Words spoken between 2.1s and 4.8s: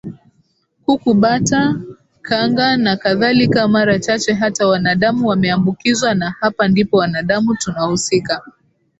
kanga nakadhalika Mara chache hata